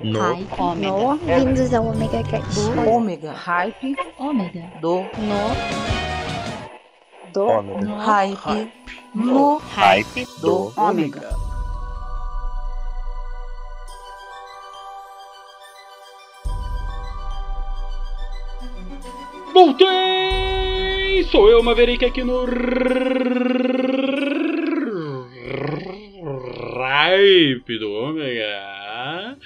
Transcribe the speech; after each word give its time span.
No. 0.00 0.20
Hype. 0.20 0.46
Ômega. 0.60 0.92
No. 0.92 1.16
Vindos 1.16 1.74
ao 1.74 1.86
Omega 1.88 2.22
Cast. 2.22 2.60
Ômega. 2.86 3.32
Hype 3.32 3.96
Ômega. 4.16 4.62
do. 4.80 5.00
No. 5.00 5.50
Do. 7.32 7.42
Ômega. 7.42 7.80
No. 7.84 7.96
Hype. 7.98 8.72
No. 9.12 9.58
Hype 9.58 10.24
Do. 10.40 10.70
do 10.70 10.80
Ômega. 10.80 11.36
Voltei! 19.52 21.24
Sou 21.24 21.48
eu, 21.50 21.60
Maverick, 21.60 22.04
aqui 22.04 22.22
no 22.22 22.44
Ripe 26.94 27.78
do 27.80 27.90
Ômega. 27.90 29.36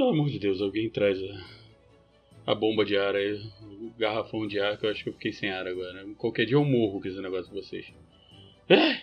Pelo 0.00 0.12
amor 0.12 0.30
de 0.30 0.38
Deus, 0.38 0.62
alguém 0.62 0.88
traz 0.88 1.18
a, 1.22 2.52
a 2.52 2.54
bomba 2.54 2.86
de 2.86 2.96
ar 2.96 3.14
aí, 3.14 3.34
o 3.34 3.92
garrafão 3.98 4.46
de 4.46 4.58
ar, 4.58 4.78
que 4.78 4.86
eu 4.86 4.90
acho 4.90 5.02
que 5.04 5.10
eu 5.10 5.12
fiquei 5.12 5.30
sem 5.30 5.50
ar 5.50 5.66
agora. 5.66 6.06
Qualquer 6.16 6.46
dia 6.46 6.56
eu 6.56 6.64
morro 6.64 7.02
com 7.02 7.06
esse 7.06 7.20
negócio 7.20 7.52
com 7.52 7.60
vocês. 7.60 7.84
Ai, 8.70 9.02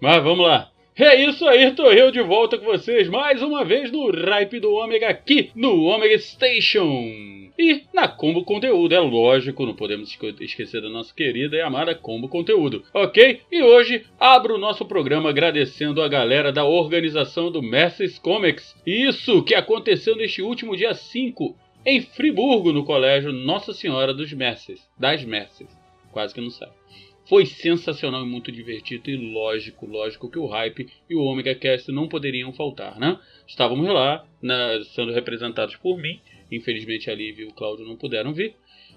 Mas 0.00 0.22
vamos 0.22 0.46
lá. 0.46 0.70
É 0.96 1.16
isso 1.16 1.44
aí, 1.48 1.72
tô 1.72 1.90
eu 1.90 2.12
de 2.12 2.22
volta 2.22 2.56
com 2.56 2.64
vocês 2.64 3.08
mais 3.08 3.42
uma 3.42 3.64
vez 3.64 3.90
no 3.90 4.08
Ripe 4.08 4.60
do 4.60 4.72
Ômega 4.72 5.08
aqui 5.08 5.50
no 5.56 5.82
Ômega 5.82 6.16
Station. 6.16 7.39
E 7.62 7.82
na 7.92 8.08
Combo 8.08 8.42
Conteúdo, 8.42 8.94
é 8.94 8.98
lógico, 9.00 9.66
não 9.66 9.74
podemos 9.74 10.16
esquecer 10.40 10.80
da 10.80 10.88
nossa 10.88 11.14
querida 11.14 11.56
e 11.56 11.60
amada 11.60 11.94
Combo 11.94 12.26
Conteúdo, 12.26 12.82
ok? 12.94 13.42
E 13.52 13.62
hoje 13.62 14.06
abro 14.18 14.54
o 14.54 14.58
nosso 14.58 14.82
programa 14.86 15.28
agradecendo 15.28 16.00
a 16.00 16.08
galera 16.08 16.50
da 16.50 16.64
organização 16.64 17.52
do 17.52 17.60
Messes 17.60 18.18
Comics. 18.18 18.74
Isso 18.86 19.42
que 19.42 19.54
aconteceu 19.54 20.16
neste 20.16 20.40
último 20.40 20.74
dia 20.74 20.94
5 20.94 21.54
em 21.84 22.00
Friburgo, 22.00 22.72
no 22.72 22.82
colégio 22.82 23.30
Nossa 23.30 23.74
Senhora 23.74 24.14
dos 24.14 24.32
Messes, 24.32 24.80
das 24.98 25.22
Messes. 25.22 25.68
Quase 26.12 26.32
que 26.32 26.40
não 26.40 26.48
sabe. 26.48 26.72
Foi 27.28 27.44
sensacional 27.44 28.24
e 28.24 28.26
muito 28.26 28.50
divertido 28.50 29.10
e 29.10 29.16
lógico, 29.32 29.86
lógico 29.86 30.30
que 30.30 30.38
o 30.38 30.46
hype 30.46 30.88
e 31.08 31.14
o 31.14 31.20
Omega 31.22 31.54
Cast 31.54 31.92
não 31.92 32.08
poderiam 32.08 32.52
faltar, 32.54 32.98
né? 32.98 33.18
Estávamos 33.46 33.86
lá, 33.86 34.24
na- 34.42 34.82
sendo 34.94 35.12
representados 35.12 35.76
por 35.76 35.96
mim, 35.98 36.18
infelizmente 36.50 37.10
a 37.10 37.14
Liv 37.14 37.40
e 37.40 37.44
o 37.44 37.52
Cláudio 37.52 37.86
não 37.86 37.96
puderam 37.96 38.32
vir, 38.32 38.54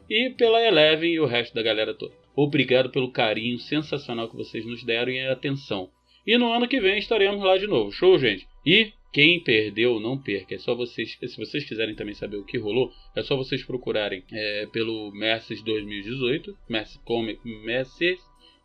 e 0.10 0.30
pela 0.32 0.62
Eleven 0.62 1.14
e 1.14 1.20
o 1.20 1.26
resto 1.26 1.54
da 1.54 1.62
galera 1.62 1.94
toda. 1.94 2.14
Obrigado 2.36 2.90
pelo 2.90 3.12
carinho 3.12 3.60
sensacional 3.60 4.30
que 4.30 4.36
vocês 4.36 4.66
nos 4.66 4.84
deram 4.84 5.12
e 5.12 5.20
atenção. 5.28 5.90
E 6.26 6.38
no 6.38 6.52
ano 6.52 6.68
que 6.68 6.80
vem 6.80 6.98
estaremos 6.98 7.44
lá 7.44 7.58
de 7.58 7.68
novo. 7.68 7.92
Show, 7.92 8.18
gente? 8.18 8.48
E 8.66 8.92
quem 9.12 9.40
perdeu, 9.40 10.00
não 10.00 10.18
perca. 10.18 10.56
É 10.56 10.58
só 10.58 10.74
vocês. 10.74 11.18
Se 11.22 11.38
vocês 11.38 11.64
quiserem 11.64 11.94
também 11.94 12.16
saber 12.16 12.38
o 12.38 12.46
que 12.46 12.58
rolou, 12.58 12.92
é 13.16 13.22
só 13.22 13.36
vocês 13.36 13.64
procurarem 13.64 14.24
é, 14.32 14.68
pelo 14.74 15.12
Messes 15.12 15.62
2018. 15.62 16.58
Messes 16.68 16.98
Comic. 17.06 17.40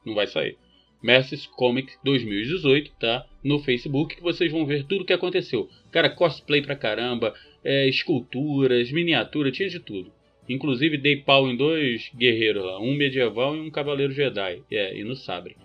Não 0.06 0.14
vai 0.14 0.26
sair. 0.26 0.56
Messes 1.02 1.46
Comic 1.46 1.92
2018, 2.02 2.92
tá? 2.98 3.26
No 3.44 3.58
Facebook, 3.58 4.16
que 4.16 4.22
vocês 4.22 4.50
vão 4.50 4.64
ver 4.64 4.84
tudo 4.84 5.02
o 5.02 5.04
que 5.04 5.12
aconteceu. 5.12 5.68
Cara, 5.92 6.10
cosplay 6.10 6.62
pra 6.62 6.74
caramba, 6.74 7.34
é, 7.64 7.88
esculturas, 7.88 8.90
miniatura, 8.90 9.50
tinha 9.50 9.68
de 9.68 9.80
tudo. 9.80 10.12
Inclusive 10.48 10.96
dei 10.96 11.16
pau 11.16 11.48
em 11.48 11.56
dois 11.56 12.10
guerreiros 12.16 12.64
lá, 12.64 12.80
um 12.80 12.94
medieval 12.94 13.54
e 13.56 13.60
um 13.60 13.70
cavaleiro 13.70 14.12
Jedi. 14.12 14.62
É, 14.70 14.96
e 14.96 15.04
no 15.04 15.14
sabre. 15.14 15.56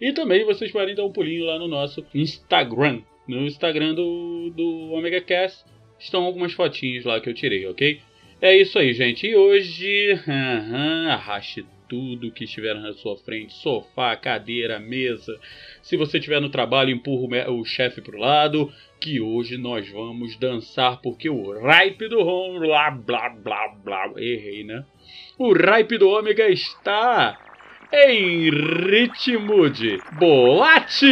e 0.00 0.12
também 0.12 0.44
vocês 0.44 0.72
podem 0.72 0.94
dar 0.94 1.04
um 1.04 1.12
pulinho 1.12 1.44
lá 1.44 1.58
no 1.58 1.68
nosso 1.68 2.04
Instagram. 2.14 3.02
No 3.28 3.46
Instagram 3.46 3.94
do, 3.94 4.50
do 4.50 4.92
Omega 4.92 5.20
Cast 5.20 5.64
estão 5.98 6.24
algumas 6.24 6.52
fotinhos 6.52 7.04
lá 7.04 7.20
que 7.20 7.28
eu 7.28 7.34
tirei, 7.34 7.66
ok? 7.66 8.00
É 8.40 8.56
isso 8.56 8.78
aí, 8.78 8.94
gente. 8.94 9.26
E 9.26 9.36
hoje, 9.36 10.12
aham, 10.26 11.08
arraste 11.10 11.64
tudo 11.90 12.30
que 12.30 12.44
estiver 12.44 12.74
na 12.76 12.94
sua 12.94 13.16
frente: 13.18 13.52
sofá, 13.52 14.16
cadeira, 14.16 14.78
mesa. 14.78 15.38
Se 15.82 15.96
você 15.96 16.16
estiver 16.18 16.40
no 16.40 16.48
trabalho, 16.48 16.90
empurra 16.90 17.50
o 17.50 17.60
o 17.60 17.64
chefe 17.64 18.00
pro 18.00 18.16
lado. 18.16 18.72
Que 19.00 19.20
hoje 19.20 19.56
nós 19.56 19.90
vamos 19.90 20.36
dançar, 20.38 21.00
porque 21.00 21.28
o 21.28 21.52
Ripe 21.52 22.08
do 22.08 22.20
Home. 22.20 22.60
Blá, 22.60 22.90
blá, 22.90 23.28
blá, 23.30 23.68
blá. 23.68 24.12
Errei, 24.16 24.62
né? 24.62 24.84
O 25.36 25.52
Ripe 25.52 25.98
do 25.98 26.08
Ômega 26.08 26.48
está 26.48 27.38
em 27.92 28.50
ritmo 28.50 29.68
de 29.68 29.98
boate! 30.18 31.06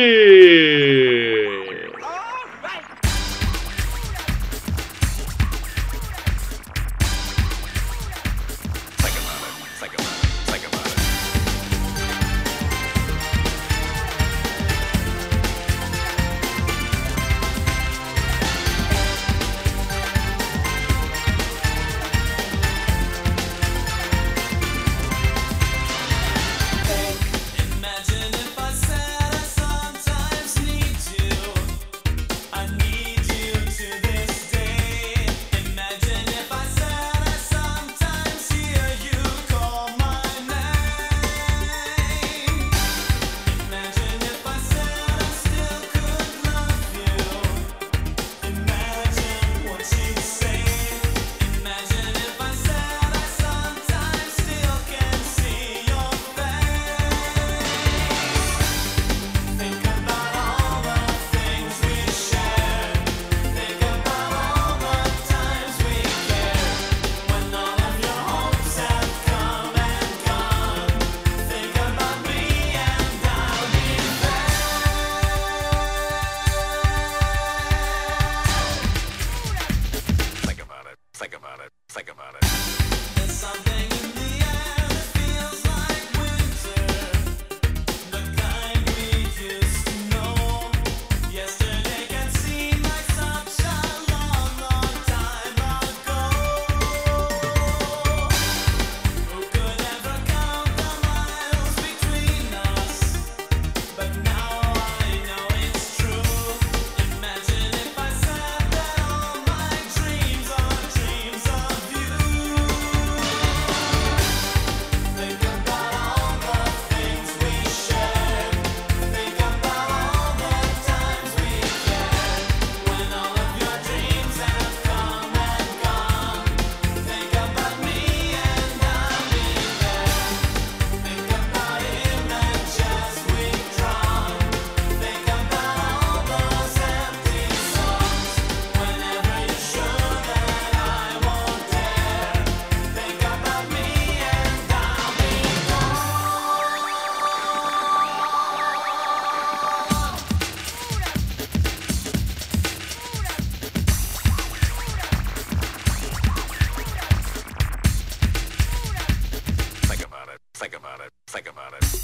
Think 161.28 161.50
about 161.50 161.74
it. 161.74 161.97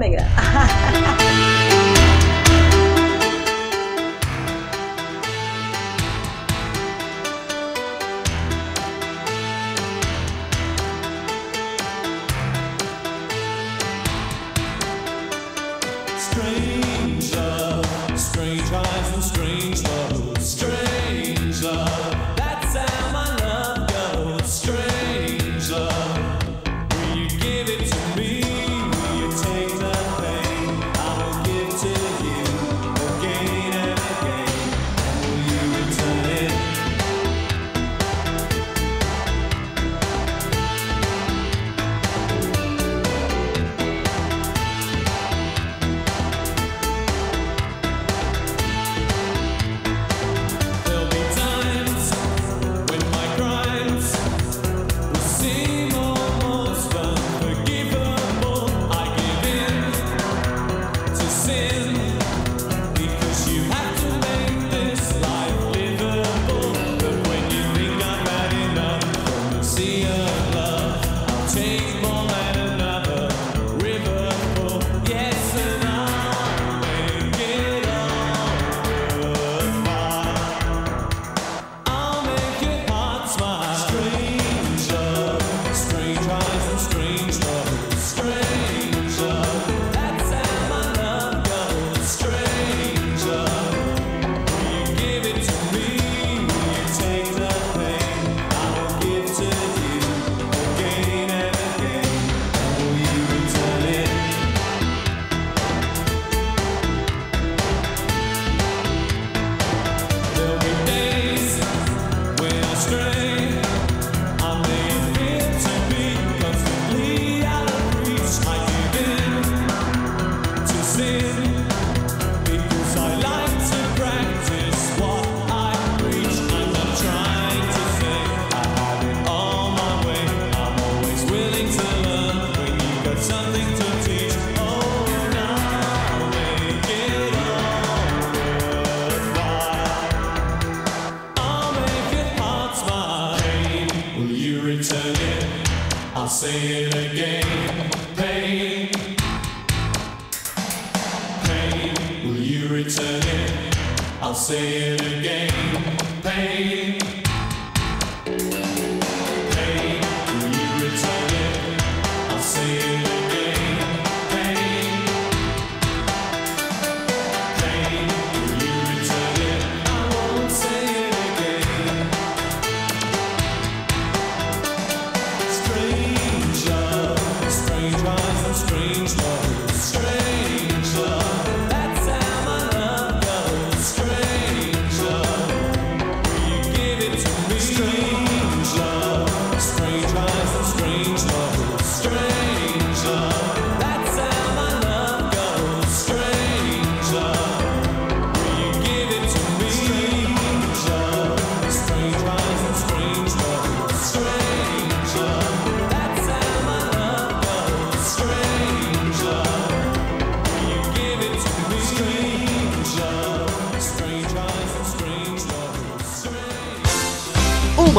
coming. 0.00 0.39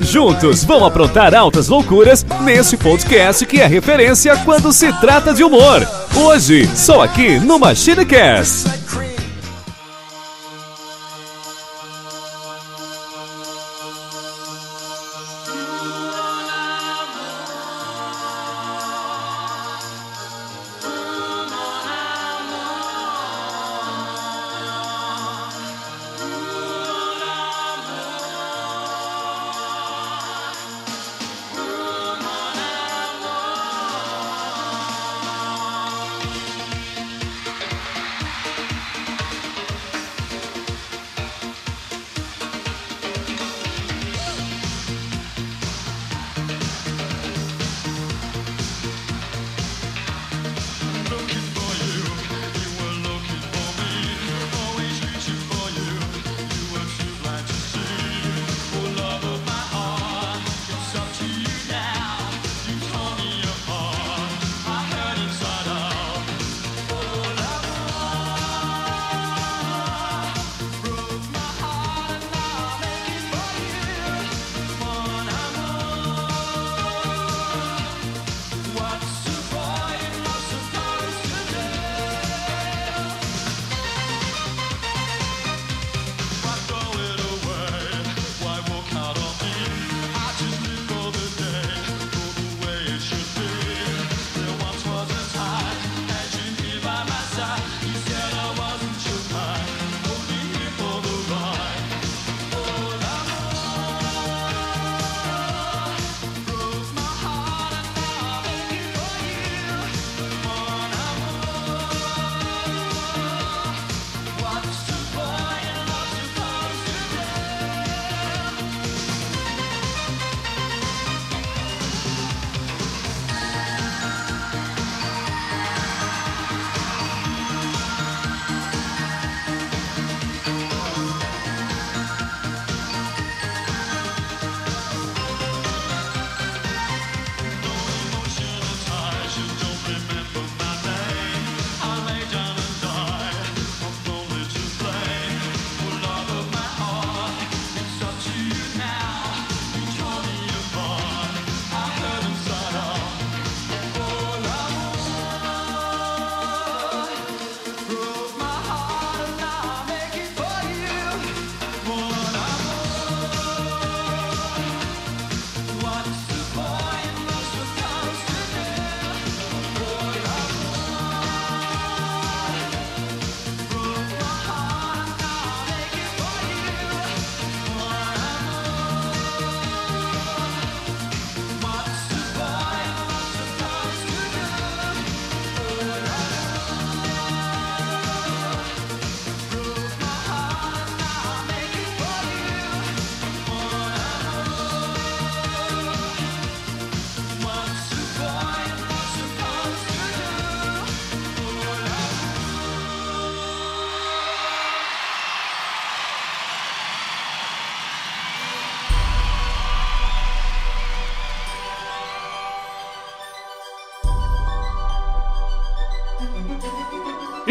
Juntos 0.00 0.64
vão 0.64 0.84
aprontar 0.84 1.34
altas 1.34 1.68
loucuras 1.68 2.24
nesse 2.42 2.76
podcast 2.76 3.44
que 3.44 3.60
é 3.60 3.66
referência 3.66 4.36
quando 4.44 4.72
se 4.72 4.92
trata 5.00 5.34
de 5.34 5.42
humor. 5.44 5.86
Hoje, 6.14 6.68
só 6.74 7.02
aqui 7.02 7.38
no 7.38 7.58
MachineCast. 7.58 8.68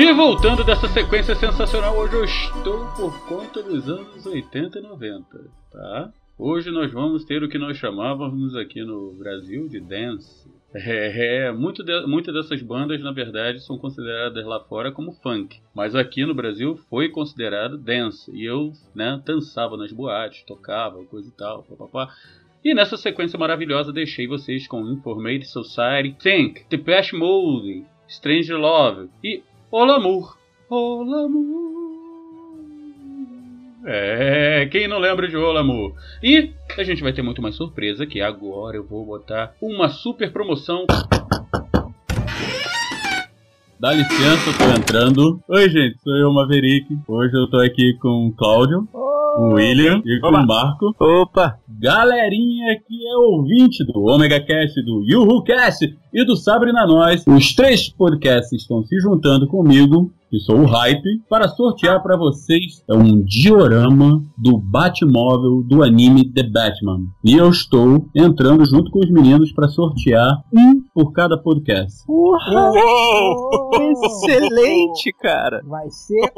E 0.08 0.14
voltando 0.14 0.64
dessa 0.64 0.88
sequência 0.88 1.36
sensacional, 1.36 1.94
hoje 1.98 2.16
eu 2.16 2.24
estou 2.24 2.86
por 2.96 3.28
conta 3.28 3.62
dos 3.62 3.90
anos 3.90 4.26
80 4.26 4.80
e 4.80 4.82
90, 4.82 5.26
tá? 5.70 6.14
Hoje 6.40 6.72
nós 6.72 6.94
vamos 6.94 7.26
ter 7.26 7.44
o 7.44 7.50
que 7.50 7.58
nós 7.58 7.76
chamávamos 7.76 8.56
aqui 8.56 8.86
no 8.86 9.12
Brasil 9.16 9.68
de 9.68 9.82
dance. 9.82 10.50
É, 10.74 11.48
é 11.48 11.52
muito 11.52 11.84
de, 11.84 12.08
muitas 12.08 12.34
dessas 12.34 12.62
bandas, 12.62 13.02
na 13.02 13.12
verdade, 13.12 13.60
são 13.60 13.78
consideradas 13.78 14.46
lá 14.46 14.62
fora 14.62 14.94
como 14.94 15.12
funk. 15.12 15.60
Mas 15.76 15.94
aqui 15.94 16.26
no 16.26 16.34
Brasil 16.34 16.78
foi 16.90 17.10
considerado 17.10 17.78
dance. 17.78 18.32
E 18.34 18.46
eu, 18.46 18.72
né, 18.96 19.22
dançava 19.26 19.76
nas 19.76 19.92
boates, 19.92 20.42
tocava, 20.44 21.04
coisa 21.04 21.28
e 21.28 21.34
tal, 21.34 21.64
papapá. 21.64 22.16
E 22.64 22.74
nessa 22.74 22.96
sequência 22.96 23.38
maravilhosa 23.38 23.92
deixei 23.92 24.26
vocês 24.26 24.68
com 24.68 24.90
Informative 24.90 25.44
Society, 25.44 26.16
Think, 26.18 26.64
Depeche 26.70 27.14
Mode, 27.14 27.86
Strange 28.08 28.54
Love 28.54 29.10
e 29.22 29.44
Olamour. 29.70 30.38
Olamour. 30.70 31.68
É, 33.86 34.68
quem 34.72 34.88
não 34.88 34.98
lembra 34.98 35.28
de 35.28 35.36
Olamour? 35.36 35.94
E 36.24 36.52
a 36.78 36.84
gente 36.84 37.04
vai 37.04 37.12
ter 37.12 37.22
muito 37.22 37.42
mais 37.42 37.56
surpresa 37.56 38.06
que 38.06 38.22
agora 38.22 38.78
eu 38.78 38.86
vou 38.86 39.06
botar 39.06 39.54
uma 39.62 39.90
super 39.90 40.32
promoção. 40.32 40.86
Dá 43.80 43.92
licença, 43.94 44.50
eu 44.50 44.58
tô 44.58 44.80
entrando. 44.80 45.40
Oi, 45.50 45.70
gente, 45.70 46.02
sou 46.02 46.16
eu, 46.16 46.34
Maverick. 46.34 46.98
Hoje 47.08 47.36
eu 47.36 47.50
tô 47.50 47.60
aqui 47.60 47.94
com 48.02 48.28
o 48.28 48.34
Cláudio, 48.36 48.88
o 49.38 49.54
William 49.54 50.02
e 50.04 50.20
com 50.20 50.30
o 50.30 50.48
Marco. 50.48 50.96
Opa! 51.00 51.60
Galerinha 51.80 52.76
que 52.88 53.08
é 53.08 53.16
ouvinte 53.18 53.86
do 53.86 54.02
Omega 54.02 54.40
Cast, 54.40 54.82
do 54.84 55.04
Yuhu 55.04 55.44
Cast 55.44 55.96
e 56.12 56.26
do 56.26 56.36
Sabre 56.36 56.72
na 56.72 56.88
Nós. 56.88 57.24
Os 57.28 57.54
três 57.54 57.88
podcasts 57.88 58.52
estão 58.62 58.84
se 58.84 59.00
juntando 59.00 59.48
comigo, 59.48 60.12
que 60.30 60.40
sou 60.40 60.62
o 60.62 60.66
Hype, 60.66 61.22
para 61.30 61.48
sortear 61.48 62.02
para 62.02 62.18
vocês 62.18 62.84
um 62.90 63.22
diorama 63.24 64.24
do 64.36 64.58
Batmóvel 64.58 65.64
do 65.64 65.84
anime 65.84 66.26
The 66.26 66.44
Batman. 66.44 67.02
E 67.24 67.34
eu 67.34 67.50
estou 67.50 68.10
entrando 68.16 68.66
junto 68.66 68.90
com 68.90 69.00
os 69.00 69.12
meninos 69.12 69.52
para 69.52 69.68
sortear 69.68 70.42
um 70.52 70.82
por 70.98 71.14
cada 71.14 71.38
podcast. 71.38 72.04
Uou! 72.08 73.70
Excelente, 74.04 75.14
cara! 75.22 75.62
Vai 75.64 75.88
ser 75.92 76.32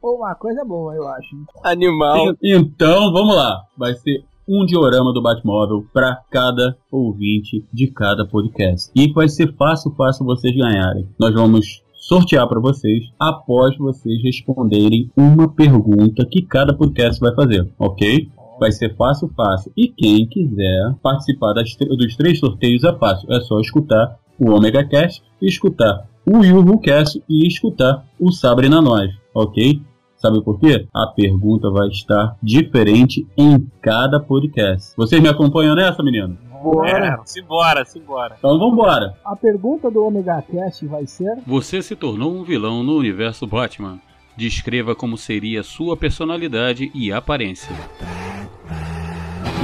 uma 0.00 0.36
coisa 0.36 0.64
boa, 0.64 0.94
eu 0.94 1.08
acho. 1.08 1.36
Animal. 1.64 2.32
Então, 2.40 3.12
vamos 3.12 3.34
lá. 3.34 3.64
Vai 3.76 3.92
ser 3.94 4.24
um 4.48 4.64
diorama 4.64 5.12
do 5.12 5.20
Batmóvel 5.20 5.84
para 5.92 6.22
cada 6.30 6.76
ouvinte 6.92 7.66
de 7.72 7.88
cada 7.88 8.24
podcast. 8.24 8.88
E 8.94 9.12
vai 9.12 9.28
ser 9.28 9.52
fácil, 9.56 9.92
fácil 9.96 10.24
vocês 10.24 10.54
ganharem. 10.54 11.08
Nós 11.18 11.34
vamos 11.34 11.82
sortear 12.04 12.46
para 12.46 12.60
vocês 12.60 13.06
após 13.18 13.76
vocês 13.78 14.22
responderem 14.22 15.10
uma 15.16 15.48
pergunta 15.48 16.24
que 16.30 16.42
cada 16.42 16.76
podcast 16.76 17.18
vai 17.18 17.34
fazer, 17.34 17.68
ok? 17.78 18.28
Vai 18.58 18.72
ser 18.72 18.94
fácil, 18.96 19.30
fácil. 19.36 19.72
E 19.76 19.88
quem 19.88 20.26
quiser 20.26 20.94
participar 21.02 21.52
das, 21.52 21.74
dos 21.76 22.16
três 22.16 22.38
sorteios 22.38 22.84
é 22.84 22.92
fácil. 22.96 23.32
É 23.32 23.40
só 23.40 23.60
escutar 23.60 24.16
o 24.38 24.50
Omega 24.50 24.84
Cast, 24.84 25.22
escutar 25.40 26.06
o 26.26 26.42
Yuhu 26.42 26.80
Cast 26.80 27.22
e 27.28 27.46
escutar 27.46 28.04
o 28.18 28.32
Sabre 28.32 28.68
na 28.68 28.80
Nós, 28.80 29.10
ok? 29.34 29.80
Sabe 30.16 30.42
por 30.42 30.58
quê? 30.58 30.86
A 30.94 31.08
pergunta 31.08 31.70
vai 31.70 31.88
estar 31.88 32.36
diferente 32.42 33.26
em 33.36 33.66
cada 33.82 34.18
podcast. 34.18 34.94
Vocês 34.96 35.20
me 35.20 35.28
acompanham 35.28 35.74
nessa, 35.74 36.02
menino? 36.02 36.38
Bora. 36.62 37.08
É, 37.08 37.26
simbora, 37.26 37.84
simbora. 37.84 38.36
Então 38.38 38.58
vambora. 38.58 39.14
A 39.22 39.36
pergunta 39.36 39.90
do 39.90 40.02
Omega 40.02 40.40
Cast 40.40 40.86
vai 40.86 41.06
ser: 41.06 41.36
Você 41.46 41.82
se 41.82 41.94
tornou 41.94 42.34
um 42.34 42.42
vilão 42.42 42.82
no 42.82 42.96
universo 42.96 43.46
Batman. 43.46 44.00
Descreva 44.34 44.94
como 44.94 45.18
seria 45.18 45.62
sua 45.62 45.94
personalidade 45.94 46.90
e 46.94 47.12
aparência. 47.12 47.76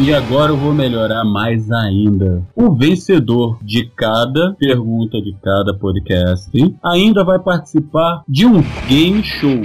E 0.03 0.15
agora 0.15 0.51
eu 0.51 0.57
vou 0.57 0.73
melhorar 0.73 1.25
mais 1.27 1.71
ainda. 1.71 2.43
O 2.57 2.75
vencedor 2.75 3.59
de 3.63 3.85
cada 3.95 4.55
pergunta 4.55 5.21
de 5.21 5.37
cada 5.43 5.75
podcast 5.75 6.51
ainda 6.83 7.23
vai 7.23 7.39
participar 7.39 8.23
de 8.27 8.47
um 8.47 8.63
game 8.89 9.23
show. 9.23 9.61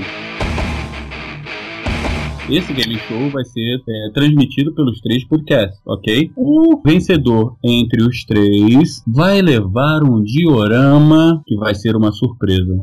Esse 2.49 2.73
game 2.73 2.97
show 2.99 3.29
vai 3.31 3.45
ser 3.45 3.81
é, 3.89 4.11
transmitido 4.13 4.75
pelos 4.75 4.99
três 4.99 5.25
podcasts, 5.25 5.79
ok? 5.85 6.29
O 6.35 6.81
vencedor 6.85 7.55
entre 7.63 8.03
os 8.03 8.25
três 8.25 9.01
vai 9.07 9.41
levar 9.41 10.03
um 10.03 10.21
diorama 10.21 11.41
que 11.47 11.55
vai 11.55 11.73
ser 11.73 11.95
uma 11.95 12.11
surpresa. 12.11 12.77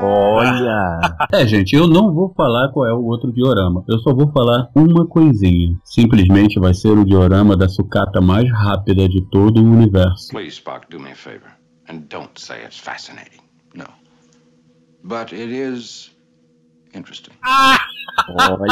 Olha! 0.00 1.00
É, 1.32 1.46
gente, 1.46 1.74
eu 1.74 1.86
não 1.86 2.12
vou 2.12 2.32
falar 2.34 2.70
qual 2.72 2.86
é 2.86 2.92
o 2.92 3.04
outro 3.04 3.32
diorama. 3.32 3.84
Eu 3.88 3.98
só 4.00 4.14
vou 4.14 4.30
falar 4.32 4.68
uma 4.74 5.06
coisinha. 5.06 5.76
Simplesmente 5.84 6.58
vai 6.58 6.74
ser 6.74 6.96
o 6.96 7.04
diorama 7.04 7.56
da 7.56 7.68
sucata 7.68 8.20
mais 8.20 8.50
rápida 8.50 9.08
de 9.08 9.22
todo 9.30 9.60
o 9.60 9.64
universo. 9.64 10.28
Please, 10.30 10.56
Spock, 10.56 10.88
do 10.90 11.00
me 11.00 11.12
a 11.12 11.16
favor. 11.16 11.50
And 11.88 12.08
don't 12.08 12.40
say 12.40 12.64
it's 12.64 12.78
fascinating. 12.78 13.40
No. 13.74 13.86
But 15.02 15.32
it 15.32 15.52
is 15.52 16.10
interesting. 16.94 17.34
Olha, 18.28 18.66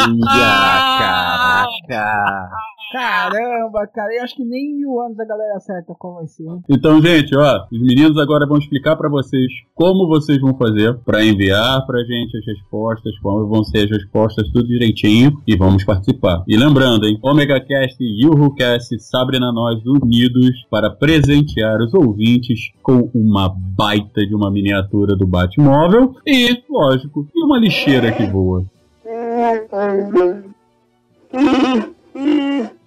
caraca! 1.88 2.50
Caramba, 2.94 3.88
cara, 3.92 4.14
eu 4.14 4.22
acho 4.22 4.36
que 4.36 4.44
nem 4.44 4.70
em 4.70 4.76
mil 4.76 5.00
anos 5.00 5.18
a 5.18 5.24
galera 5.24 5.56
acerta 5.56 5.92
qual 5.98 6.14
vai 6.14 6.28
ser. 6.28 6.44
hein? 6.44 6.62
Então, 6.70 7.02
gente, 7.02 7.36
ó, 7.36 7.66
os 7.72 7.82
meninos 7.82 8.16
agora 8.16 8.46
vão 8.46 8.56
explicar 8.56 8.94
pra 8.94 9.08
vocês 9.08 9.48
como 9.74 10.06
vocês 10.06 10.40
vão 10.40 10.56
fazer 10.56 10.96
pra 10.98 11.24
enviar 11.24 11.84
pra 11.86 12.04
gente 12.04 12.36
as 12.38 12.46
respostas, 12.46 13.18
como 13.18 13.48
vão 13.48 13.64
ser 13.64 13.86
as 13.86 13.90
respostas, 13.90 14.48
tudo 14.52 14.68
direitinho 14.68 15.32
e 15.44 15.56
vamos 15.56 15.82
participar. 15.82 16.44
E 16.46 16.56
lembrando, 16.56 17.04
hein, 17.04 17.18
Omega 17.20 17.58
Cast 17.58 17.96
e 18.00 18.24
Yuhu 18.24 18.54
Cast 18.54 18.96
Sabre 19.00 19.40
na 19.40 19.52
Nós 19.52 19.84
unidos 19.84 20.64
para 20.70 20.88
presentear 20.88 21.80
os 21.80 21.92
ouvintes 21.94 22.70
com 22.80 23.10
uma 23.12 23.48
baita 23.48 24.24
de 24.24 24.36
uma 24.36 24.52
miniatura 24.52 25.16
do 25.16 25.26
Batmóvel 25.26 26.14
e, 26.24 26.62
lógico, 26.70 27.26
e 27.34 27.44
uma 27.44 27.58
lixeira 27.58 28.12
que 28.12 28.24
voa. 28.28 28.64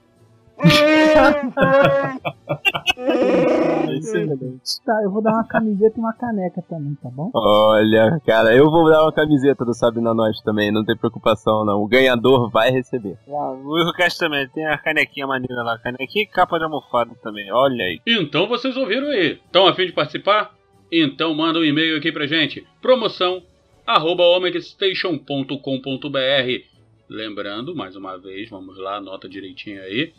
Excelente. 3.90 4.48
Tá, 4.86 5.02
eu 5.04 5.12
vou 5.12 5.22
dar 5.22 5.32
uma 5.32 5.48
camiseta 5.48 5.98
e 5.98 6.00
uma 6.00 6.14
caneca 6.14 6.62
também, 6.70 6.96
tá 7.02 7.10
bom? 7.10 7.32
Olha, 7.34 8.22
cara, 8.26 8.56
eu 8.56 8.70
vou 8.70 8.90
dar 8.90 9.04
uma 9.04 9.12
camiseta 9.12 9.66
do 9.66 9.74
Sabe 9.74 10.02
na 10.02 10.14
Nós 10.14 10.40
também, 10.42 10.72
não 10.72 10.86
tem 10.86 10.96
preocupação 10.96 11.66
não. 11.66 11.82
O 11.82 11.88
ganhador 11.88 12.50
vai 12.50 12.70
receber. 12.70 13.18
O 13.28 13.80
Errocast 13.80 14.20
também 14.20 14.48
tem 14.50 14.66
a 14.66 14.78
canequinha 14.78 15.28
maneira 15.28 15.64
lá, 15.64 15.78
canequinha 15.78 16.24
e 16.24 16.28
capa 16.28 16.58
de 16.58 16.66
almofada 16.66 17.12
também, 17.22 17.52
olha 17.52 17.84
aí. 17.84 18.00
Então 18.08 18.48
vocês 18.48 18.78
ouviram 18.78 19.08
aí. 19.08 19.40
Estão 19.46 19.68
a 19.68 19.74
fim 19.74 19.88
de 19.88 19.94
participar? 19.94 20.56
Então 20.92 21.34
manda 21.34 21.60
um 21.60 21.66
e-mail 21.66 21.98
aqui 21.98 22.12
pra 22.12 22.28
gente. 22.28 22.66
Promoção 22.82 23.42
arroba 23.86 24.24
omegastation.com.br 24.24 26.78
Lembrando, 27.10 27.74
mais 27.74 27.96
uma 27.96 28.18
vez, 28.18 28.50
vamos 28.50 28.78
lá, 28.78 28.98
anota 28.98 29.30
direitinho 29.30 29.82
aí. 29.82 30.12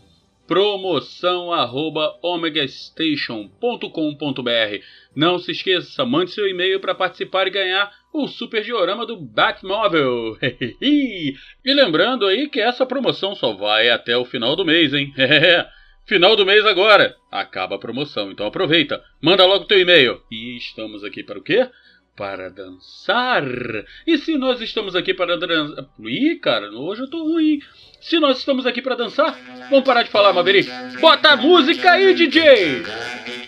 Promoção 0.48 1.52
arroba 1.52 2.18
omegastation.com.br 2.22 4.82
Não 5.14 5.38
se 5.38 5.52
esqueça, 5.52 6.06
mande 6.06 6.30
seu 6.30 6.48
e-mail 6.48 6.80
para 6.80 6.94
participar 6.94 7.46
e 7.46 7.50
ganhar 7.50 7.92
o 8.14 8.26
super 8.26 8.64
diorama 8.64 9.04
do 9.04 9.20
Batmóvel. 9.20 10.38
e 10.80 11.34
lembrando 11.66 12.24
aí 12.24 12.48
que 12.48 12.60
essa 12.60 12.86
promoção 12.86 13.34
só 13.34 13.52
vai 13.52 13.90
até 13.90 14.16
o 14.16 14.24
final 14.24 14.56
do 14.56 14.64
mês, 14.64 14.94
hein? 14.94 15.12
Final 16.08 16.34
do 16.34 16.46
mês 16.46 16.64
agora. 16.64 17.14
Acaba 17.30 17.76
a 17.76 17.78
promoção, 17.78 18.30
então 18.30 18.46
aproveita. 18.46 19.04
Manda 19.20 19.44
logo 19.44 19.66
teu 19.66 19.78
e-mail. 19.78 20.22
E 20.32 20.56
estamos 20.56 21.04
aqui 21.04 21.22
para 21.22 21.38
o 21.38 21.42
quê? 21.42 21.68
Para 22.18 22.50
dançar. 22.50 23.44
E 24.04 24.18
se 24.18 24.36
nós 24.36 24.60
estamos 24.60 24.96
aqui 24.96 25.14
para 25.14 25.38
dançar. 25.38 25.86
Ih, 26.00 26.34
cara, 26.34 26.68
hoje 26.72 27.02
eu 27.02 27.08
tô 27.08 27.22
ruim. 27.22 27.60
Se 28.00 28.18
nós 28.18 28.38
estamos 28.38 28.66
aqui 28.66 28.82
para 28.82 28.96
dançar, 28.96 29.38
vamos 29.70 29.84
parar 29.84 30.02
de 30.02 30.10
falar, 30.10 30.32
Maverick. 30.32 30.68
Bota 31.00 31.30
a 31.30 31.36
música 31.36 31.92
aí, 31.92 32.12
DJ! 32.14 33.47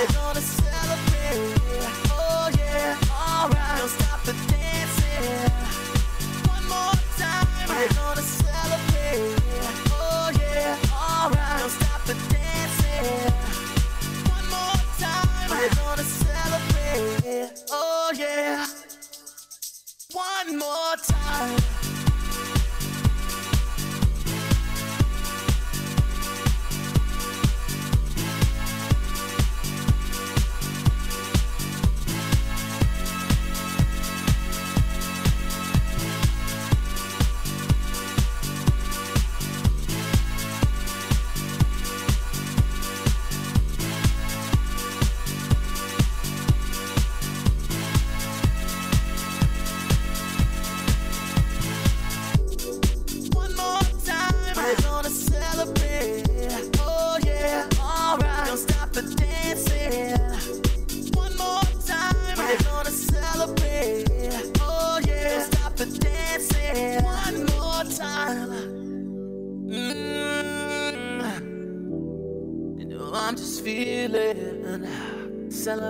You're 0.00 0.08
gonna 0.12 0.40
see 0.40 0.59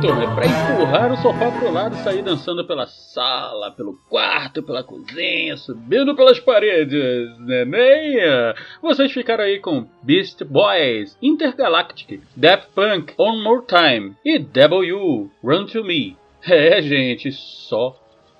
Turma. 0.00 0.22
É 0.22 0.34
pra 0.34 0.46
empurrar 0.46 1.12
o 1.12 1.16
sofá 1.16 1.50
pro 1.50 1.72
lado, 1.72 1.96
sair 1.96 2.22
dançando 2.22 2.64
pela 2.64 2.86
sala, 2.86 3.72
pelo 3.72 3.98
quarto, 4.08 4.62
pela 4.62 4.84
cozinha, 4.84 5.56
subindo 5.56 6.14
pelas 6.14 6.38
paredes, 6.38 7.36
né? 7.40 7.64
Meia. 7.64 8.54
Vocês 8.80 9.10
ficaram 9.10 9.42
aí 9.42 9.58
com 9.58 9.86
Beast 10.02 10.44
Boys, 10.44 11.18
Intergalactic, 11.20 12.20
Daft 12.36 12.68
Punk, 12.74 13.12
One 13.18 13.42
More 13.42 13.64
Time 13.66 14.14
e 14.24 14.38
W, 14.38 15.30
Run 15.42 15.66
to 15.66 15.82
Me. 15.82 16.16
É, 16.46 16.80
gente, 16.80 17.32
só 17.32 17.96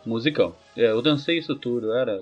musicão. 0.07 0.55
É, 0.77 0.91
eu 0.91 1.03
dancei 1.03 1.39
isso 1.39 1.57
tudo, 1.57 1.93
era 1.93 2.21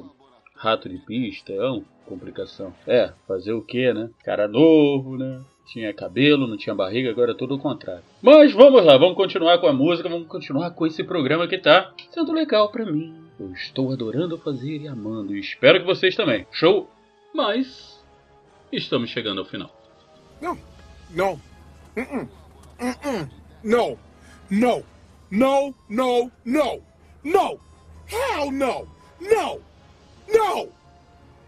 rato 0.57 0.88
de 0.88 0.99
pista, 0.99 1.53
é 1.53 1.64
uma 1.64 1.83
complicação. 2.07 2.73
É, 2.87 3.12
fazer 3.27 3.53
o 3.53 3.62
que, 3.62 3.92
né? 3.92 4.11
Cara 4.25 4.49
novo, 4.49 5.16
né? 5.16 5.40
Tinha 5.66 5.92
cabelo, 5.92 6.47
não 6.47 6.57
tinha 6.57 6.75
barriga, 6.75 7.11
agora 7.11 7.33
é 7.33 7.35
tudo 7.35 7.57
o 7.57 7.59
contrário. 7.59 8.03
Mas 8.23 8.53
vamos 8.53 8.85
lá, 8.85 8.97
vamos 8.97 9.16
continuar 9.16 9.59
com 9.59 9.66
a 9.66 9.73
música, 9.73 10.09
vamos 10.09 10.29
continuar 10.29 10.71
com 10.71 10.87
esse 10.87 11.03
programa 11.03 11.49
que 11.49 11.59
tá 11.59 11.92
sendo 12.12 12.33
legal 12.33 12.71
pra 12.71 12.87
mim. 12.87 13.14
Eu 13.38 13.53
estou 13.53 13.92
adorando 13.92 14.38
fazer 14.38 14.81
e 14.81 14.88
amando, 14.88 15.37
e 15.37 15.40
espero 15.40 15.81
que 15.81 15.87
vocês 15.87 16.14
também. 16.14 16.47
Show? 16.53 16.88
Mas 17.35 18.01
estamos 18.73 19.11
chegando 19.11 19.40
ao 19.40 19.45
final. 19.45 19.71
No. 20.40 20.57
No. 21.11 21.40
Mm-mm. 21.97 22.29
Mm-mm. 22.81 23.31
No. 23.64 23.99
No. 24.51 24.85
No. 25.31 25.75
No. 25.88 26.31
No. 26.45 26.83
No. 27.25 27.61
Hell 28.09 28.53
no. 28.53 28.87
No. 29.21 29.61
No. 30.28 30.68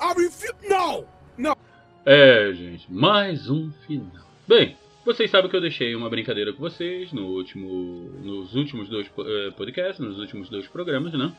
I 0.00 0.14
refuse. 0.16 0.52
No. 0.68 1.04
No. 1.36 1.56
É, 2.06 2.52
gente, 2.52 2.90
mais 2.92 3.50
um 3.50 3.70
final. 3.86 4.26
Bem, 4.46 4.76
vocês 5.04 5.30
sabem 5.30 5.50
que 5.50 5.56
eu 5.56 5.60
deixei 5.60 5.94
uma 5.94 6.08
brincadeira 6.08 6.52
com 6.52 6.60
vocês 6.60 7.12
no 7.12 7.26
último, 7.26 8.10
nos 8.22 8.54
últimos 8.54 8.88
dois 8.88 9.10
eh, 9.18 9.50
podcasts, 9.56 9.98
nos 9.98 10.18
últimos 10.18 10.48
dois 10.48 10.66
programas, 10.68 11.12
né? 11.12 11.34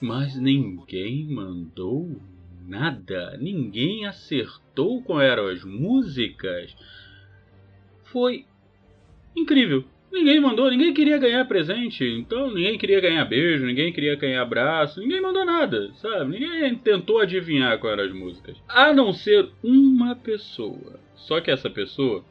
Mas 0.00 0.36
ninguém 0.36 1.26
mandou 1.26 2.20
nada, 2.66 3.36
ninguém 3.38 4.06
acertou 4.06 5.02
qual 5.02 5.20
eram 5.20 5.48
as 5.48 5.64
músicas. 5.64 6.76
Foi 8.04 8.44
incrível. 9.34 9.84
Ninguém 10.16 10.40
mandou, 10.40 10.70
ninguém 10.70 10.94
queria 10.94 11.18
ganhar 11.18 11.44
presente, 11.44 12.02
então 12.02 12.50
ninguém 12.50 12.78
queria 12.78 13.02
ganhar 13.02 13.22
beijo, 13.26 13.66
ninguém 13.66 13.92
queria 13.92 14.16
ganhar 14.16 14.40
abraço, 14.40 14.98
ninguém 14.98 15.20
mandou 15.20 15.44
nada, 15.44 15.90
sabe? 15.96 16.38
Ninguém 16.38 16.74
tentou 16.76 17.20
adivinhar 17.20 17.78
quais 17.78 17.98
eram 17.98 18.08
as 18.08 18.16
músicas. 18.18 18.56
A 18.66 18.94
não 18.94 19.12
ser 19.12 19.50
uma 19.62 20.16
pessoa. 20.16 20.98
Só 21.14 21.38
que 21.42 21.50
essa 21.50 21.68
pessoa 21.68 22.24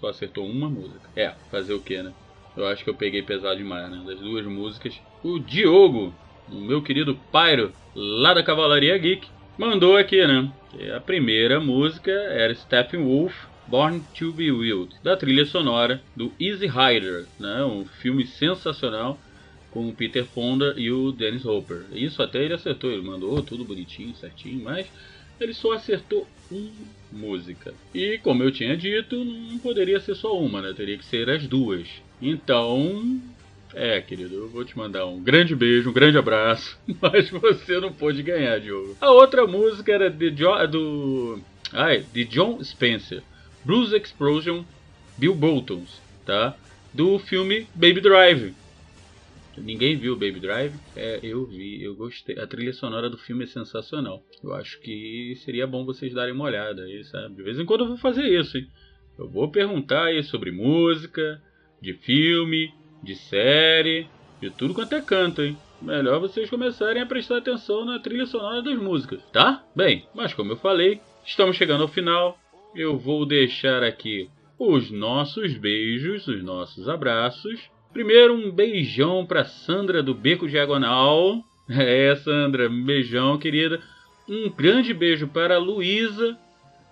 só 0.00 0.08
acertou 0.08 0.46
uma 0.46 0.70
música. 0.70 1.10
É, 1.14 1.34
fazer 1.50 1.74
o 1.74 1.80
que, 1.80 2.02
né? 2.02 2.14
Eu 2.56 2.66
acho 2.66 2.82
que 2.82 2.88
eu 2.88 2.94
peguei 2.94 3.20
pesado 3.20 3.58
demais, 3.58 3.90
né? 3.90 4.02
Das 4.06 4.18
duas 4.18 4.46
músicas. 4.46 4.98
O 5.22 5.38
Diogo, 5.38 6.14
o 6.50 6.54
meu 6.54 6.80
querido 6.80 7.18
Pyro, 7.30 7.70
lá 7.94 8.32
da 8.32 8.42
Cavalaria 8.42 8.96
Geek, 8.96 9.28
mandou 9.58 9.94
aqui, 9.94 10.26
né? 10.26 10.50
A 10.96 11.00
primeira 11.00 11.60
música 11.60 12.10
era 12.10 12.54
Steppenwolf, 12.54 13.34
Born 13.68 14.02
to 14.14 14.32
Be 14.32 14.50
Wild, 14.50 14.94
da 15.02 15.16
trilha 15.16 15.44
sonora 15.44 16.00
do 16.14 16.32
Easy 16.40 16.66
Rider, 16.66 17.26
né? 17.38 17.64
Um 17.64 17.84
filme 17.84 18.26
sensacional 18.26 19.18
com 19.70 19.88
o 19.88 19.92
Peter 19.92 20.24
Fonda 20.24 20.74
e 20.76 20.90
o 20.90 21.12
Dennis 21.12 21.44
Hopper. 21.44 21.84
Isso 21.92 22.22
até 22.22 22.44
ele 22.44 22.54
acertou, 22.54 22.90
ele 22.90 23.02
mandou 23.02 23.42
tudo 23.42 23.64
bonitinho, 23.64 24.14
certinho, 24.14 24.62
mas 24.62 24.86
ele 25.40 25.52
só 25.52 25.72
acertou 25.72 26.26
uma 26.50 26.70
música. 27.12 27.74
E 27.94 28.18
como 28.18 28.42
eu 28.42 28.50
tinha 28.50 28.76
dito, 28.76 29.24
não 29.24 29.58
poderia 29.58 30.00
ser 30.00 30.14
só 30.14 30.38
uma, 30.38 30.62
né? 30.62 30.72
Teria 30.74 30.96
que 30.96 31.04
ser 31.04 31.28
as 31.28 31.46
duas. 31.46 31.88
Então, 32.22 33.20
é, 33.74 34.00
querido, 34.00 34.34
eu 34.34 34.48
vou 34.48 34.64
te 34.64 34.78
mandar 34.78 35.06
um 35.06 35.22
grande 35.22 35.54
beijo, 35.54 35.90
um 35.90 35.92
grande 35.92 36.16
abraço, 36.16 36.78
mas 37.02 37.28
você 37.28 37.78
não 37.78 37.92
pôde 37.92 38.22
ganhar, 38.22 38.58
Diogo. 38.58 38.96
A 39.00 39.10
outra 39.10 39.46
música 39.46 39.92
era 39.92 40.08
de 40.08 40.30
jo 40.30 40.66
do 40.70 41.38
ai, 41.72 42.04
de 42.12 42.24
John 42.24 42.62
Spencer. 42.64 43.22
Blues 43.66 43.92
Explosion 43.92 44.62
Bill 45.18 45.34
Boltons, 45.34 46.00
tá? 46.24 46.56
Do 46.94 47.18
filme 47.18 47.66
Baby 47.74 48.00
Drive. 48.00 48.54
Ninguém 49.58 49.96
viu 49.96 50.14
Baby 50.14 50.38
Drive? 50.38 50.72
É, 50.94 51.18
eu 51.20 51.44
vi, 51.44 51.82
eu 51.82 51.96
gostei. 51.96 52.38
A 52.38 52.46
trilha 52.46 52.72
sonora 52.72 53.10
do 53.10 53.18
filme 53.18 53.42
é 53.42 53.46
sensacional. 53.48 54.22
Eu 54.40 54.54
acho 54.54 54.80
que 54.80 55.34
seria 55.44 55.66
bom 55.66 55.84
vocês 55.84 56.14
darem 56.14 56.32
uma 56.32 56.44
olhada 56.44 56.82
aí, 56.82 57.02
sabe? 57.06 57.34
De 57.34 57.42
vez 57.42 57.58
em 57.58 57.64
quando 57.64 57.80
eu 57.80 57.88
vou 57.88 57.96
fazer 57.96 58.22
isso, 58.28 58.56
hein? 58.56 58.68
Eu 59.18 59.28
vou 59.28 59.50
perguntar 59.50 60.04
aí 60.04 60.22
sobre 60.22 60.52
música, 60.52 61.42
de 61.82 61.92
filme, 61.92 62.72
de 63.02 63.16
série, 63.16 64.06
de 64.40 64.48
tudo 64.48 64.74
quanto 64.74 64.94
é 64.94 65.00
canto, 65.00 65.42
hein? 65.42 65.58
Melhor 65.82 66.20
vocês 66.20 66.48
começarem 66.48 67.02
a 67.02 67.06
prestar 67.06 67.38
atenção 67.38 67.84
na 67.84 67.98
trilha 67.98 68.26
sonora 68.26 68.62
das 68.62 68.78
músicas, 68.78 69.20
tá? 69.32 69.64
Bem, 69.74 70.06
mas 70.14 70.32
como 70.32 70.52
eu 70.52 70.56
falei, 70.56 71.00
estamos 71.24 71.56
chegando 71.56 71.82
ao 71.82 71.88
final. 71.88 72.38
Eu 72.76 72.98
vou 72.98 73.24
deixar 73.24 73.82
aqui 73.82 74.28
os 74.58 74.90
nossos 74.90 75.56
beijos, 75.56 76.28
os 76.28 76.44
nossos 76.44 76.90
abraços. 76.90 77.58
Primeiro, 77.90 78.34
um 78.34 78.50
beijão 78.50 79.24
para 79.24 79.46
Sandra 79.46 80.02
do 80.02 80.14
Beco 80.14 80.46
Diagonal. 80.46 81.42
É, 81.68 82.14
Sandra, 82.16 82.68
beijão, 82.68 83.38
querida. 83.38 83.80
Um 84.28 84.48
grande 84.48 84.94
beijo 84.94 85.26
para 85.26 85.56
a 85.56 85.58
Luísa, 85.58 86.38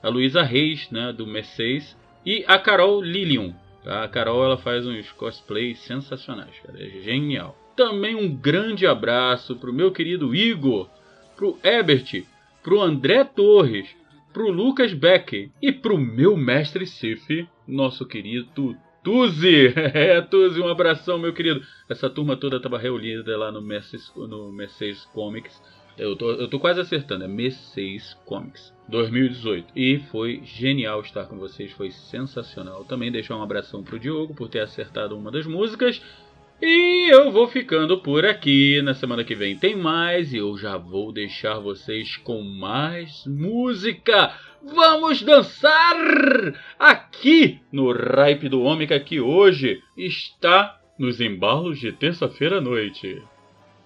a 0.03 0.09
Luísa 0.09 0.43
Reis, 0.43 0.91
né, 0.91 1.13
do 1.13 1.25
Mercedes. 1.25 1.97
E 2.27 2.45
a 2.49 2.59
Carol 2.59 3.01
Lilium. 3.01 3.55
Tá? 3.85 4.03
A 4.03 4.09
Carol 4.09 4.45
ela 4.45 4.57
faz 4.57 4.85
uns 4.85 5.13
cosplays 5.13 5.79
sensacionais, 5.81 6.59
cara. 6.65 6.83
É 6.83 7.03
genial. 7.03 7.57
Também 7.77 8.17
um 8.17 8.35
grande 8.35 8.85
abraço 8.85 9.55
pro 9.55 9.73
meu 9.73 9.93
querido 9.93 10.35
Igor, 10.35 10.89
pro 11.37 11.57
Ebert, 11.63 12.25
pro 12.61 12.81
André 12.81 13.23
Torres, 13.23 13.87
pro 14.35 14.51
Lucas 14.51 14.93
Beck 14.93 15.49
e 15.63 15.73
pro 15.73 15.97
meu 15.97 16.37
mestre 16.37 16.85
Sif, 16.87 17.47
nosso 17.67 18.05
querido 18.05 18.77
Tuzi. 19.03 19.73
É, 19.95 20.21
Tuzi, 20.21 20.61
um 20.61 20.69
abração, 20.69 21.17
meu 21.17 21.33
querido. 21.33 21.63
Essa 21.89 22.11
turma 22.11 22.37
toda 22.37 22.61
tava 22.61 22.77
reunida 22.77 23.39
lá 23.39 23.53
no 23.53 23.63
Mercedes, 23.63 24.13
no 24.17 24.51
Mercedes 24.51 25.05
Comics. 25.07 25.63
Eu 25.97 26.17
tô, 26.17 26.33
eu 26.33 26.49
tô 26.49 26.59
quase 26.59 26.81
acertando, 26.81 27.23
é 27.23 27.29
Mercedes 27.29 28.15
Comics 28.27 28.75
2018. 28.89 29.69
E 29.77 30.01
foi 30.11 30.43
genial 30.45 31.01
estar 31.01 31.27
com 31.27 31.39
vocês, 31.39 31.71
foi 31.71 31.93
sensacional. 31.93 32.85
Também 32.85 33.13
deixar 33.13 33.37
um 33.37 33.43
abração 33.43 33.85
pro 33.85 34.01
Diogo 34.01 34.35
por 34.35 34.49
ter 34.49 34.61
acertado 34.61 35.17
uma 35.17 35.31
das 35.31 35.47
músicas. 35.47 36.03
E 36.63 37.13
eu 37.13 37.33
vou 37.33 37.49
ficando 37.49 37.99
por 37.99 38.25
aqui. 38.25 38.81
Na 38.83 38.95
semana 38.95 39.25
que 39.25 39.35
vem 39.35 39.57
tem 39.57 39.77
mais 39.77 40.33
e 40.33 40.39
eu 40.39 40.57
já 40.57 40.77
vou 40.77 41.13
deixar 41.13 41.59
vocês 41.59 42.17
com 42.17 42.43
mais 42.43 43.25
música. 43.27 44.33
Vamos 44.63 45.21
dançar 45.23 45.97
aqui 46.79 47.61
no 47.73 47.93
Ripe 47.93 48.49
do 48.49 48.63
Ômega 48.63 48.99
que 49.01 49.21
hoje 49.21 49.83
está 49.97 50.81
nos 50.99 51.21
embalos 51.21 51.79
de 51.79 51.93
terça-feira 51.93 52.59
à 52.59 52.61
noite. 52.61 53.21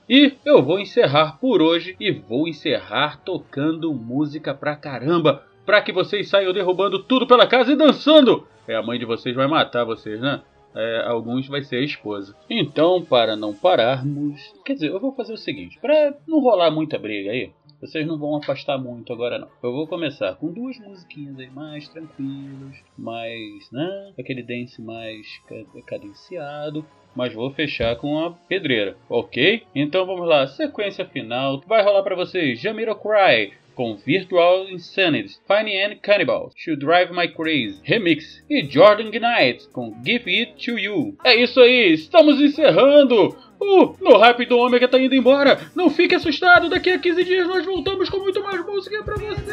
E 0.09 0.35
eu 0.45 0.62
vou 0.62 0.79
encerrar 0.79 1.39
por 1.41 1.61
hoje 1.61 1.97
e 1.99 2.12
vou 2.12 2.47
encerrar 2.47 3.21
tocando 3.25 3.93
música 3.93 4.55
pra 4.55 4.77
caramba, 4.77 5.43
pra 5.66 5.83
que 5.83 5.93
vocês 5.93 6.29
saiam 6.29 6.53
derrubando 6.53 7.03
tudo 7.03 7.27
pela 7.27 7.47
casa 7.47 7.73
e 7.73 7.77
dançando. 7.77 8.47
É, 8.66 8.77
a 8.77 8.83
mãe 8.83 8.99
de 8.99 9.05
vocês 9.05 9.35
vai 9.35 9.47
matar 9.47 9.85
vocês, 9.85 10.21
né? 10.21 10.41
É, 10.75 11.03
alguns 11.07 11.47
vai 11.49 11.62
ser 11.62 11.77
a 11.77 11.85
esposa. 11.85 12.37
Então, 12.49 13.03
para 13.05 13.35
não 13.37 13.55
pararmos. 13.55 14.41
Quer 14.64 14.75
dizer, 14.75 14.89
eu 14.91 15.01
vou 15.01 15.12
fazer 15.14 15.33
o 15.33 15.39
seguinte: 15.39 15.79
para 15.81 16.14
não 16.27 16.41
rolar 16.41 16.71
muita 16.71 16.99
briga 16.99 17.31
aí, 17.31 17.51
vocês 17.81 18.07
não 18.07 18.19
vão 18.19 18.37
afastar 18.37 18.77
muito 18.79 19.12
agora 19.12 19.39
não. 19.39 19.49
Eu 19.62 19.73
vou 19.73 19.87
começar 19.87 20.35
com 20.37 20.53
duas 20.53 20.79
musiquinhas 20.79 21.39
aí 21.39 21.51
mais 21.51 21.89
tranquilas, 21.89 22.77
mais, 22.97 23.71
né? 23.73 24.12
Aquele 24.19 24.43
dance 24.43 24.81
mais 24.83 25.27
ca- 25.49 25.83
cadenciado. 25.87 26.85
Mas 27.16 27.33
vou 27.33 27.51
fechar 27.51 27.97
com 27.97 28.19
a 28.25 28.31
pedreira, 28.31 28.97
ok? 29.09 29.64
Então 29.75 30.07
vamos 30.07 30.29
lá, 30.29 30.47
sequência 30.47 31.05
final. 31.07 31.61
Vai 31.66 31.83
rolar 31.83 32.03
para 32.03 32.14
vocês 32.14 32.61
Jamiroquai 32.61 33.53
com 33.79 33.95
Virtual 33.95 34.68
Insanity, 34.68 35.39
Fine 35.47 35.81
and 35.81 35.99
Cannibal, 36.03 36.51
Should 36.57 36.85
Drive 36.85 37.12
My 37.12 37.29
Crazy, 37.29 37.79
Remix 37.85 38.43
e 38.51 38.68
Jordan 38.68 39.12
Knight 39.12 39.68
com 39.72 39.95
Give 40.05 40.29
It 40.29 40.66
To 40.66 40.76
You. 40.76 41.16
É 41.22 41.37
isso 41.37 41.61
aí, 41.61 41.93
estamos 41.93 42.41
encerrando! 42.41 43.37
Uh, 43.61 43.95
no 44.01 44.18
Hype 44.18 44.47
do 44.47 44.59
Ômega 44.59 44.89
tá 44.89 44.99
indo 44.99 45.14
embora! 45.14 45.61
Não 45.76 45.89
fique 45.89 46.16
assustado, 46.16 46.68
daqui 46.68 46.91
a 46.91 46.99
15 46.99 47.22
dias 47.22 47.47
nós 47.47 47.64
voltamos 47.64 48.11
com 48.11 48.18
muito 48.18 48.43
mais 48.43 48.66
música 48.66 49.01
pra 49.05 49.14
você! 49.14 49.53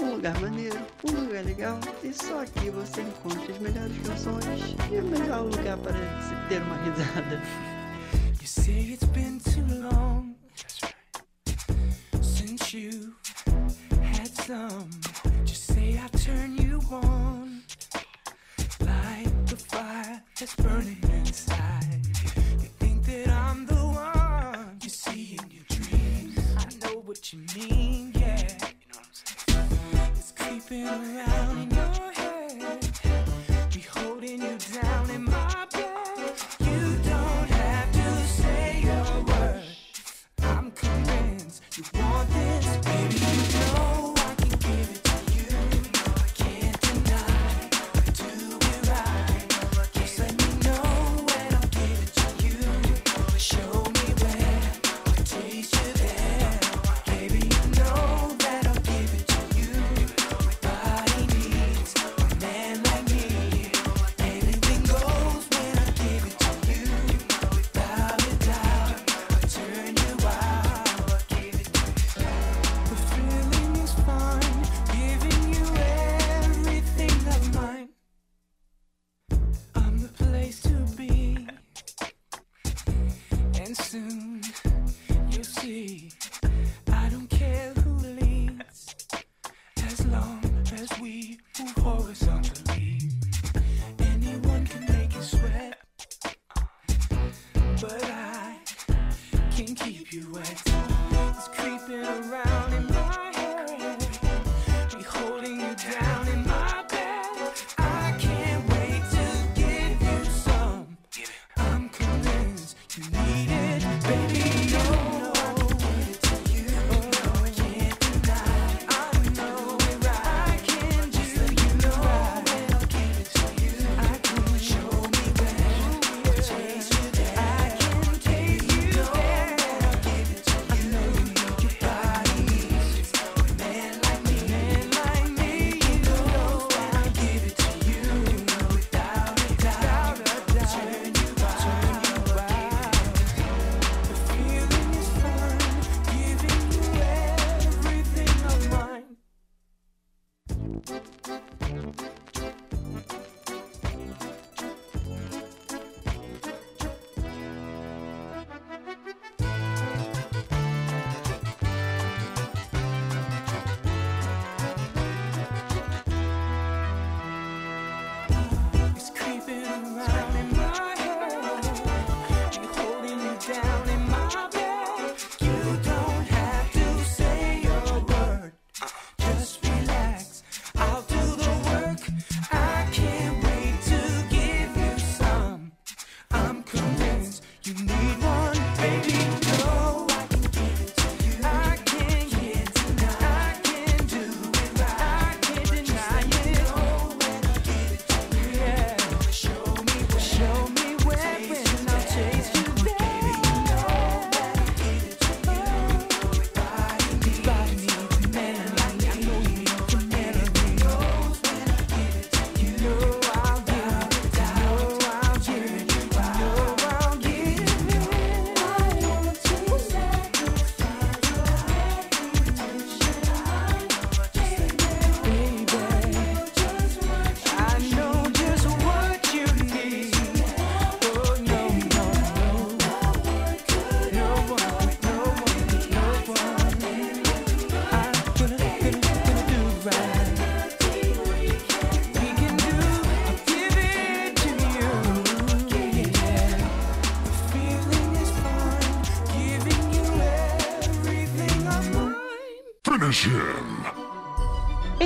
Um 0.00 0.14
lugar 0.14 0.40
maneiro, 0.40 0.78
um 1.04 1.20
lugar 1.20 1.44
legal. 1.44 1.78
E 2.02 2.12
só 2.12 2.40
aqui 2.40 2.70
você 2.70 3.02
encontra 3.02 3.52
as 3.52 3.58
melhores 3.58 3.98
canções. 4.06 4.76
E 4.90 4.96
é 4.96 5.00
o 5.00 5.04
melhor 5.04 5.42
lugar 5.42 5.76
para 5.78 5.92
se 5.92 6.48
ter 6.48 6.62
uma 6.62 6.76
risada. 6.76 7.42